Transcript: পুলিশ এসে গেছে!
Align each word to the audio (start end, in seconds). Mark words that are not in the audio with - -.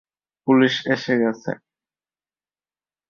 পুলিশ 0.47 0.75
এসে 0.93 1.13
গেছে! 1.21 1.51